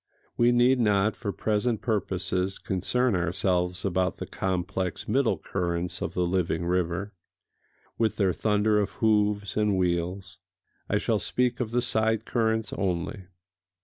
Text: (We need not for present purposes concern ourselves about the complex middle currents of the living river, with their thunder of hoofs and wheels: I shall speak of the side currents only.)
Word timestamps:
(We 0.35 0.51
need 0.51 0.79
not 0.79 1.15
for 1.15 1.31
present 1.31 1.81
purposes 1.81 2.57
concern 2.57 3.15
ourselves 3.15 3.85
about 3.85 4.17
the 4.17 4.25
complex 4.25 5.07
middle 5.07 5.37
currents 5.37 6.01
of 6.01 6.15
the 6.15 6.25
living 6.25 6.65
river, 6.65 7.13
with 7.99 8.17
their 8.17 8.33
thunder 8.33 8.79
of 8.79 8.93
hoofs 8.93 9.55
and 9.55 9.77
wheels: 9.77 10.39
I 10.89 10.97
shall 10.97 11.19
speak 11.19 11.59
of 11.59 11.69
the 11.69 11.83
side 11.83 12.25
currents 12.25 12.73
only.) 12.73 13.25